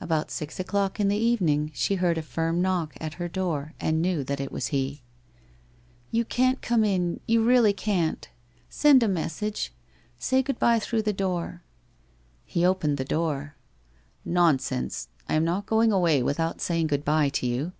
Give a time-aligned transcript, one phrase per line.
[0.00, 4.00] About six o'clock in the evening she heard a firm knock at her door and
[4.00, 5.02] knew that it was he.'
[6.10, 8.26] You can't come in— you really can't.
[8.70, 9.74] Send a message.
[10.18, 11.60] Say good bye through the door.'
[12.46, 13.54] He opened the door.'
[14.40, 15.08] Nonsense!
[15.28, 17.72] I am not going away without saying good bye to you.